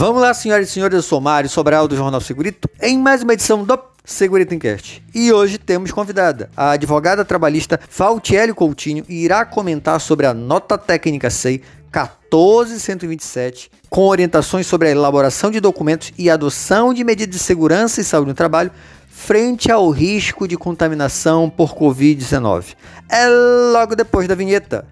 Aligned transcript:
Vamos 0.00 0.22
lá, 0.22 0.32
senhoras 0.32 0.70
e 0.70 0.72
senhores, 0.72 0.96
eu 0.96 1.02
sou 1.02 1.20
Mário 1.20 1.50
Sobral 1.50 1.86
do 1.86 1.94
Jornal 1.94 2.22
Segurito, 2.22 2.70
em 2.80 2.98
mais 2.98 3.22
uma 3.22 3.34
edição 3.34 3.62
do 3.62 3.78
Segurito 4.02 4.54
Encast. 4.54 5.04
E 5.14 5.30
hoje 5.30 5.58
temos 5.58 5.92
convidada, 5.92 6.48
a 6.56 6.70
advogada 6.70 7.22
trabalhista 7.22 7.78
Faltiele 7.86 8.54
Coutinho, 8.54 9.04
irá 9.10 9.44
comentar 9.44 10.00
sobre 10.00 10.24
a 10.24 10.32
nota 10.32 10.78
técnica 10.78 11.28
SEI 11.28 11.60
14127, 11.90 13.70
com 13.90 14.06
orientações 14.06 14.66
sobre 14.66 14.88
a 14.88 14.90
elaboração 14.90 15.50
de 15.50 15.60
documentos 15.60 16.14
e 16.16 16.30
adoção 16.30 16.94
de 16.94 17.04
medidas 17.04 17.36
de 17.36 17.42
segurança 17.42 18.00
e 18.00 18.04
saúde 18.04 18.30
no 18.30 18.34
trabalho 18.34 18.70
frente 19.06 19.70
ao 19.70 19.90
risco 19.90 20.48
de 20.48 20.56
contaminação 20.56 21.50
por 21.50 21.74
Covid-19. 21.74 22.74
É 23.06 23.28
logo 23.70 23.94
depois 23.94 24.26
da 24.26 24.34
vinheta. 24.34 24.86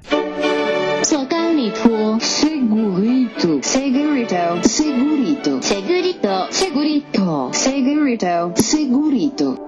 Segurito, 3.39 3.63
segurito, 3.63 4.69
segurito, 4.69 5.61
segurito, 5.63 6.51
segurito, 6.53 7.53
segurito, 7.53 8.53
segurito. 8.61 9.59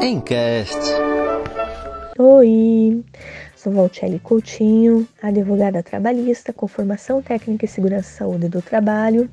Encast. 0.00 0.78
Oi, 2.16 3.04
sou 3.56 3.72
Valtelli 3.72 4.20
Coutinho, 4.20 5.08
advogada 5.20 5.82
trabalhista 5.82 6.52
com 6.52 6.68
formação 6.68 7.20
técnica 7.20 7.64
em 7.64 7.68
segurança 7.68 8.10
e 8.10 8.16
saúde 8.18 8.48
do 8.48 8.62
trabalho. 8.62 9.28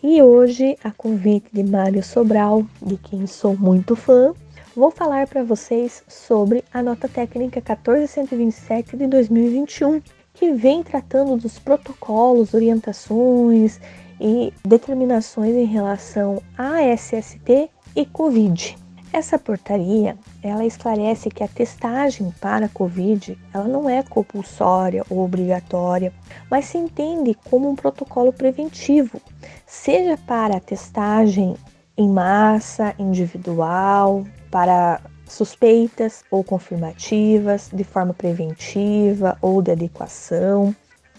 E 0.00 0.22
hoje, 0.22 0.76
a 0.84 0.92
convite 0.92 1.48
de 1.52 1.64
Mário 1.64 2.04
Sobral, 2.04 2.64
de 2.80 2.96
quem 2.98 3.26
sou 3.26 3.56
muito 3.56 3.96
fã, 3.96 4.32
vou 4.76 4.92
falar 4.92 5.26
para 5.26 5.42
vocês 5.42 6.04
sobre 6.06 6.62
a 6.72 6.80
nota 6.84 7.08
técnica 7.08 7.60
14127 7.60 8.96
de 8.96 9.08
2021, 9.08 10.00
que 10.38 10.52
vem 10.52 10.84
tratando 10.84 11.36
dos 11.36 11.58
protocolos, 11.58 12.54
orientações 12.54 13.80
e 14.20 14.52
determinações 14.64 15.54
em 15.54 15.64
relação 15.64 16.40
a 16.56 16.80
SST 16.96 17.68
e 17.96 18.06
COVID. 18.06 18.78
Essa 19.12 19.36
portaria, 19.36 20.16
ela 20.40 20.64
esclarece 20.64 21.28
que 21.28 21.42
a 21.42 21.48
testagem 21.48 22.32
para 22.40 22.68
COVID, 22.68 23.36
ela 23.52 23.66
não 23.66 23.88
é 23.90 24.02
compulsória 24.04 25.04
ou 25.10 25.24
obrigatória, 25.24 26.12
mas 26.48 26.66
se 26.66 26.78
entende 26.78 27.36
como 27.50 27.68
um 27.68 27.74
protocolo 27.74 28.32
preventivo, 28.32 29.20
seja 29.66 30.16
para 30.18 30.58
a 30.58 30.60
testagem 30.60 31.56
em 31.96 32.08
massa, 32.08 32.94
individual, 32.96 34.24
para 34.52 35.00
suspeitas 35.28 36.24
ou 36.30 36.42
confirmativas, 36.42 37.70
de 37.72 37.84
forma 37.84 38.14
preventiva 38.14 39.36
ou 39.40 39.62
de 39.62 39.70
adequação. 39.70 40.74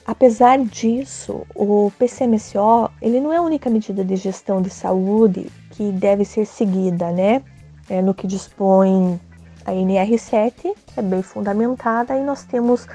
Apesar 0.05 0.57
disso, 0.59 1.45
o 1.55 1.91
PCMSO 1.99 2.89
ele 3.01 3.19
não 3.19 3.31
é 3.31 3.37
a 3.37 3.41
única 3.41 3.69
medida 3.69 4.03
de 4.03 4.15
gestão 4.15 4.61
de 4.61 4.69
saúde 4.69 5.51
que 5.71 5.91
deve 5.91 6.25
ser 6.25 6.45
seguida, 6.45 7.11
né? 7.11 7.43
É 7.87 8.01
no 8.01 8.13
que 8.13 8.25
dispõe 8.25 9.19
a 9.65 9.71
NR7, 9.71 10.75
é 10.97 11.01
bem 11.01 11.21
fundamentada 11.21 12.17
e 12.17 12.23
nós 12.23 12.43
temos 12.43 12.87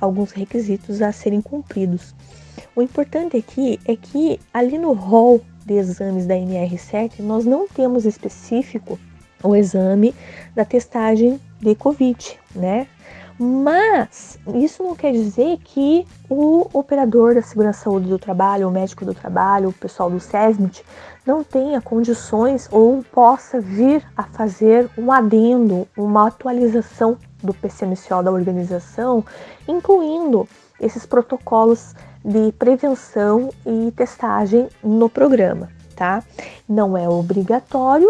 alguns 0.00 0.32
requisitos 0.32 1.02
a 1.02 1.12
serem 1.12 1.40
cumpridos. 1.40 2.14
O 2.74 2.82
importante 2.82 3.36
aqui 3.36 3.78
é 3.86 3.94
que 3.94 4.40
ali 4.52 4.78
no 4.78 4.92
rol 4.92 5.42
de 5.66 5.74
exames 5.74 6.26
da 6.26 6.34
NR7 6.34 7.20
nós 7.20 7.44
não 7.44 7.68
temos 7.68 8.04
específico 8.06 8.98
o 9.42 9.54
exame 9.56 10.14
da 10.54 10.64
testagem 10.64 11.40
de 11.60 11.74
Covid, 11.74 12.38
né? 12.54 12.86
Mas 13.38 14.38
isso 14.54 14.82
não 14.82 14.94
quer 14.94 15.10
dizer 15.12 15.58
que 15.64 16.06
o 16.28 16.68
operador 16.72 17.34
da 17.34 17.42
segurança 17.42 17.84
saúde 17.84 18.08
do 18.08 18.18
trabalho, 18.18 18.68
o 18.68 18.70
médico 18.70 19.04
do 19.04 19.14
trabalho, 19.14 19.70
o 19.70 19.72
pessoal 19.72 20.10
do 20.10 20.20
SESMIT 20.20 20.84
não 21.26 21.42
tenha 21.42 21.80
condições 21.80 22.68
ou 22.70 23.02
possa 23.10 23.60
vir 23.60 24.06
a 24.16 24.24
fazer 24.24 24.88
um 24.96 25.10
adendo, 25.10 25.88
uma 25.96 26.28
atualização 26.28 27.16
do 27.42 27.54
PCMCO 27.54 28.22
da 28.22 28.30
organização, 28.30 29.24
incluindo 29.66 30.48
esses 30.80 31.06
protocolos 31.06 31.94
de 32.24 32.52
prevenção 32.52 33.50
e 33.66 33.90
testagem 33.92 34.68
no 34.84 35.08
programa 35.08 35.68
tá? 36.02 36.24
Não 36.68 36.96
é 36.96 37.08
obrigatório, 37.08 38.08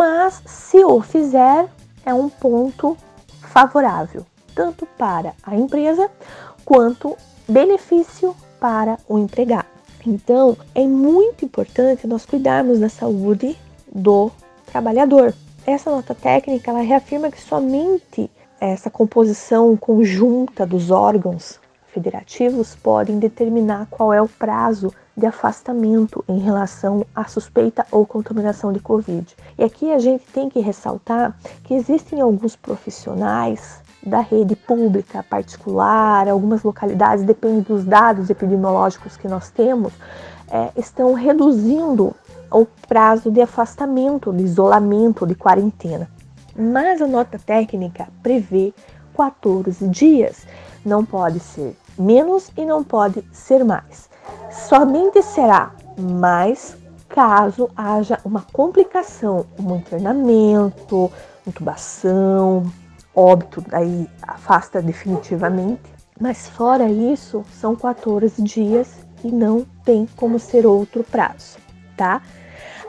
mas 0.00 0.40
se 0.46 0.82
o 0.82 1.02
fizer, 1.02 1.68
é 2.06 2.14
um 2.14 2.30
ponto 2.30 2.96
favorável, 3.42 4.24
tanto 4.54 4.86
para 4.96 5.34
a 5.42 5.54
empresa 5.54 6.10
quanto 6.64 7.18
benefício 7.46 8.34
para 8.58 8.96
o 9.06 9.18
empregado. 9.18 9.66
Então, 10.06 10.56
é 10.74 10.86
muito 10.86 11.44
importante 11.44 12.06
nós 12.06 12.24
cuidarmos 12.24 12.78
da 12.78 12.88
saúde 12.88 13.58
do 13.94 14.30
trabalhador. 14.64 15.34
Essa 15.66 15.90
nota 15.90 16.14
técnica 16.14 16.70
ela 16.70 16.80
reafirma 16.80 17.30
que 17.30 17.38
somente 17.38 18.30
essa 18.58 18.88
composição 18.88 19.76
conjunta 19.76 20.64
dos 20.64 20.90
órgãos 20.90 21.60
federativos 21.92 22.74
podem 22.74 23.18
determinar 23.18 23.86
qual 23.90 24.12
é 24.12 24.22
o 24.22 24.28
prazo 24.28 24.92
de 25.16 25.26
afastamento 25.26 26.24
em 26.28 26.38
relação 26.38 27.04
à 27.14 27.24
suspeita 27.24 27.86
ou 27.90 28.06
contaminação 28.06 28.72
de 28.72 28.80
Covid. 28.80 29.36
E 29.58 29.64
aqui 29.64 29.92
a 29.92 29.98
gente 29.98 30.24
tem 30.32 30.48
que 30.48 30.60
ressaltar 30.60 31.36
que 31.64 31.74
existem 31.74 32.20
alguns 32.20 32.56
profissionais 32.56 33.82
da 34.02 34.20
rede 34.20 34.56
pública, 34.56 35.22
particular, 35.22 36.26
algumas 36.26 36.62
localidades, 36.62 37.24
depende 37.24 37.68
dos 37.68 37.84
dados 37.84 38.30
epidemiológicos 38.30 39.16
que 39.16 39.28
nós 39.28 39.50
temos, 39.50 39.92
é, 40.50 40.70
estão 40.76 41.12
reduzindo 41.12 42.14
o 42.50 42.66
prazo 42.88 43.30
de 43.30 43.40
afastamento, 43.40 44.32
de 44.32 44.42
isolamento, 44.42 45.26
de 45.26 45.34
quarentena. 45.34 46.08
Mas 46.56 47.00
a 47.00 47.06
nota 47.06 47.38
técnica 47.38 48.08
prevê 48.22 48.72
14 49.14 49.86
dias, 49.88 50.46
não 50.84 51.04
pode 51.04 51.40
ser 51.40 51.76
menos 51.98 52.50
e 52.56 52.64
não 52.64 52.82
pode 52.82 53.24
ser 53.32 53.64
mais. 53.64 54.08
Somente 54.50 55.22
será 55.22 55.72
mais 55.98 56.76
caso 57.08 57.68
haja 57.76 58.18
uma 58.24 58.46
complicação, 58.52 59.44
um 59.58 59.76
internamento, 59.76 61.10
intubação, 61.46 62.62
óbito, 63.14 63.64
aí 63.72 64.08
afasta 64.22 64.80
definitivamente. 64.80 65.82
Mas 66.18 66.48
fora 66.48 66.88
isso, 66.88 67.44
são 67.52 67.74
14 67.74 68.42
dias 68.42 68.98
e 69.24 69.30
não 69.30 69.66
tem 69.84 70.06
como 70.16 70.38
ser 70.38 70.66
outro 70.66 71.02
prazo, 71.02 71.58
tá? 71.96 72.22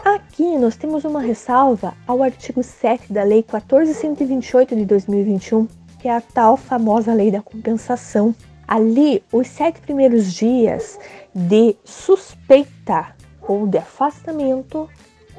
Aqui 0.03 0.57
nós 0.57 0.75
temos 0.75 1.03
uma 1.05 1.21
ressalva 1.21 1.93
ao 2.07 2.23
artigo 2.23 2.63
7 2.63 3.13
da 3.13 3.23
Lei 3.23 3.43
14128 3.43 4.75
de 4.75 4.85
2021, 4.85 5.67
que 6.01 6.07
é 6.07 6.17
a 6.17 6.21
tal 6.21 6.57
famosa 6.57 7.13
Lei 7.13 7.29
da 7.29 7.43
Compensação, 7.43 8.33
ali 8.67 9.23
os 9.31 9.47
sete 9.47 9.79
primeiros 9.81 10.33
dias 10.33 10.97
de 11.33 11.75
suspeita 11.85 13.15
ou 13.41 13.67
de 13.67 13.77
afastamento 13.77 14.89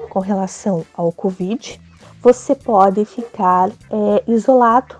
com 0.09 0.21
relação 0.21 0.87
ao 0.95 1.11
Covid, 1.11 1.81
você 2.21 2.55
pode 2.55 3.05
ficar 3.05 3.71
é, 3.71 4.23
isolado, 4.29 4.97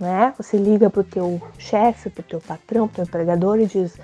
né? 0.00 0.34
Você 0.36 0.56
liga 0.56 0.90
para 0.90 1.00
o 1.00 1.04
teu 1.04 1.40
chefe, 1.56 2.10
para 2.10 2.22
o 2.22 2.24
teu 2.24 2.40
patrão, 2.40 2.88
para 2.88 3.02
o 3.02 3.04
empregador 3.04 3.60
e 3.60 3.66
diz: 3.66 3.96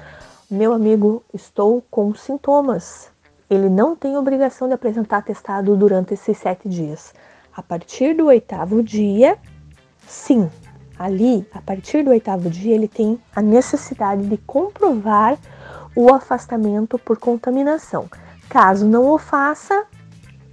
meu 0.48 0.72
amigo, 0.72 1.24
estou 1.34 1.82
com 1.90 2.14
sintomas. 2.14 3.10
Ele 3.50 3.68
não 3.68 3.96
tem 3.96 4.16
obrigação 4.16 4.68
de 4.68 4.74
apresentar 4.74 5.18
atestado 5.18 5.76
durante 5.76 6.14
esses 6.14 6.38
sete 6.38 6.68
dias. 6.68 7.12
A 7.54 7.62
partir 7.62 8.14
do 8.14 8.26
oitavo 8.26 8.82
dia, 8.82 9.36
sim, 10.06 10.48
ali, 11.02 11.46
a 11.52 11.60
partir 11.60 12.04
do 12.04 12.10
oitavo 12.10 12.48
dia, 12.48 12.74
ele 12.74 12.88
tem 12.88 13.18
a 13.34 13.42
necessidade 13.42 14.26
de 14.26 14.36
comprovar 14.38 15.38
o 15.94 16.12
afastamento 16.12 16.98
por 16.98 17.18
contaminação. 17.18 18.08
Caso 18.48 18.86
não 18.86 19.10
o 19.10 19.18
faça, 19.18 19.84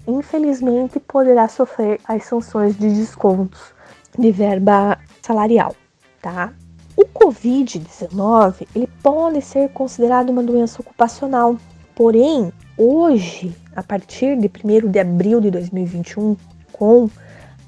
infelizmente 0.08 1.00
poderá 1.00 1.48
sofrer 1.48 2.00
as 2.06 2.26
sanções 2.26 2.76
de 2.76 2.90
descontos 2.90 3.74
de 4.18 4.32
verba 4.32 4.98
salarial, 5.22 5.76
tá? 6.22 6.52
O 6.96 7.06
COVID-19 7.06 8.68
ele 8.76 8.88
pode 9.02 9.42
ser 9.42 9.70
considerado 9.70 10.30
uma 10.30 10.44
doença 10.44 10.82
ocupacional, 10.82 11.56
porém 11.96 12.52
hoje, 12.78 13.56
a 13.76 13.84
partir 13.84 14.38
de 14.38 14.48
1 14.50 14.90
de 14.90 15.00
abril 15.00 15.40
de 15.40 15.52
2021, 15.52 16.36
com 16.74 17.10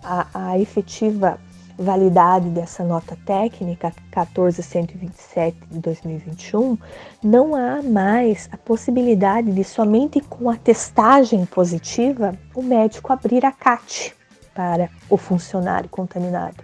a, 0.03 0.27
a 0.33 0.59
efetiva 0.59 1.39
validade 1.77 2.49
dessa 2.49 2.83
nota 2.83 3.17
técnica 3.25 3.93
14127 4.11 5.57
de 5.69 5.79
2021, 5.79 6.77
não 7.23 7.55
há 7.55 7.81
mais 7.81 8.49
a 8.51 8.57
possibilidade 8.57 9.51
de 9.51 9.63
somente 9.63 10.19
com 10.21 10.49
a 10.49 10.55
testagem 10.55 11.45
positiva 11.45 12.33
o 12.55 12.61
médico 12.61 13.11
abrir 13.11 13.45
a 13.45 13.51
CAT 13.51 14.15
para 14.53 14.89
o 15.09 15.17
funcionário 15.17 15.89
contaminado. 15.89 16.63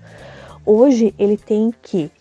Hoje 0.66 1.14
ele 1.18 1.38
tem 1.38 1.74
que 1.82 2.12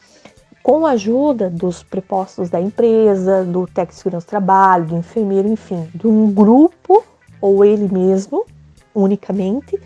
com 0.62 0.85
a 0.85 0.91
ajuda 0.91 1.49
dos 1.49 1.85
prepostos 1.85 2.50
da 2.50 2.61
empresa, 2.61 3.44
do 3.44 3.67
técnico 3.67 3.93
de 3.93 3.99
segurança 3.99 4.27
do 4.27 4.31
trabalho, 4.31 4.85
do 4.87 4.97
enfermeiro, 4.97 5.49
enfim, 5.49 5.88
de 5.94 6.09
um 6.09 6.33
grupo 6.33 7.05
ou 7.41 7.65
ele 7.65 7.87
mesmo, 7.87 8.44
unicamente, 8.93 9.81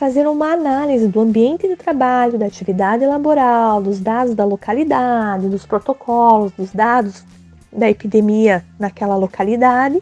fazer 0.00 0.26
uma 0.26 0.54
análise 0.54 1.06
do 1.08 1.20
ambiente 1.20 1.68
de 1.68 1.76
trabalho, 1.76 2.38
da 2.38 2.46
atividade 2.46 3.04
laboral, 3.04 3.82
dos 3.82 4.00
dados 4.00 4.34
da 4.34 4.46
localidade, 4.46 5.46
dos 5.46 5.66
protocolos, 5.66 6.52
dos 6.52 6.72
dados 6.72 7.22
da 7.70 7.90
epidemia 7.90 8.64
naquela 8.78 9.14
localidade, 9.14 10.00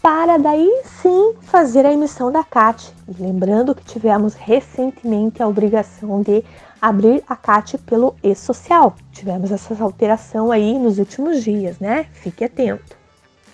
para 0.00 0.38
daí 0.38 0.82
sim 1.02 1.34
fazer 1.42 1.84
a 1.84 1.92
emissão 1.92 2.32
da 2.32 2.42
CAT. 2.42 2.90
Lembrando 3.20 3.74
que 3.74 3.84
tivemos 3.84 4.32
recentemente 4.32 5.42
a 5.42 5.46
obrigação 5.46 6.22
de 6.22 6.42
abrir 6.80 7.22
a 7.28 7.36
CAT 7.36 7.76
pelo 7.76 8.16
e-social. 8.22 8.94
Tivemos 9.12 9.52
essa 9.52 9.76
alteração 9.84 10.50
aí 10.50 10.78
nos 10.78 10.98
últimos 10.98 11.44
dias, 11.44 11.78
né? 11.78 12.06
Fique 12.10 12.42
atento. 12.42 12.96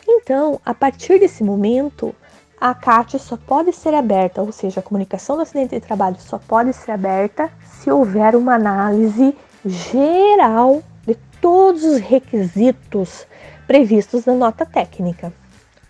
Então, 0.06 0.61
a 0.64 0.73
partir 0.73 1.19
desse 1.19 1.43
momento, 1.43 2.14
a 2.62 2.74
CAT 2.74 3.18
só 3.18 3.36
pode 3.36 3.72
ser 3.72 3.92
aberta, 3.92 4.40
ou 4.40 4.52
seja, 4.52 4.78
a 4.78 4.82
comunicação 4.82 5.34
do 5.34 5.42
acidente 5.42 5.74
de 5.74 5.80
trabalho 5.80 6.16
só 6.20 6.38
pode 6.38 6.72
ser 6.72 6.92
aberta 6.92 7.50
se 7.64 7.90
houver 7.90 8.36
uma 8.36 8.54
análise 8.54 9.36
geral 9.66 10.80
de 11.04 11.16
todos 11.40 11.82
os 11.82 11.98
requisitos 11.98 13.26
previstos 13.66 14.26
na 14.26 14.34
nota 14.34 14.64
técnica 14.64 15.32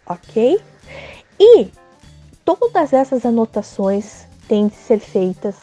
ok? 0.06 0.60
E 1.38 1.70
todas 2.44 2.92
essas 2.92 3.24
anotações 3.24 4.26
têm 4.48 4.68
de 4.68 4.76
ser 4.76 4.98
feitas 4.98 5.56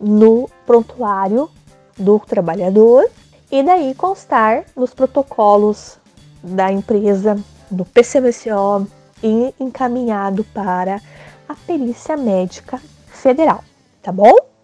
no 0.00 0.48
prontuário 0.66 1.50
do 1.96 2.18
trabalhador 2.20 3.08
e 3.50 3.62
daí 3.62 3.94
constar 3.94 4.64
nos 4.74 4.92
protocolos 4.92 5.98
da 6.42 6.70
empresa, 6.70 7.38
do 7.70 7.84
PCMSO 7.84 8.86
e 9.22 9.54
encaminhado 9.58 10.44
para 10.44 11.00
a 11.48 11.54
perícia 11.54 12.16
médica 12.16 12.80
federal, 13.06 13.62
tá 14.02 14.12
bom? 14.12 14.45